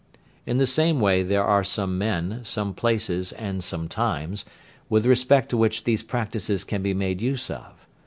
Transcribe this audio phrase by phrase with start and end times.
[0.47, 4.43] In the same way there are some men, some places and some times,
[4.89, 7.85] with respect to which these practices can be made use of.